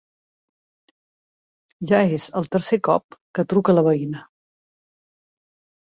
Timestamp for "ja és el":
1.93-2.51